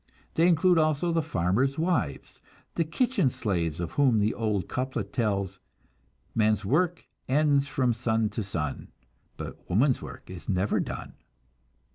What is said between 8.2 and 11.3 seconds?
to sun, But woman's work is never done."